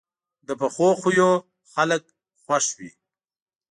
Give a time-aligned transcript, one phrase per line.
[0.59, 1.31] پخو خویو
[1.73, 2.03] خلک
[2.43, 2.91] خوښ وي